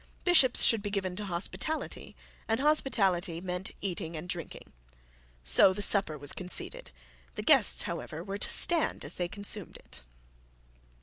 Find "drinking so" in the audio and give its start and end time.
4.27-5.73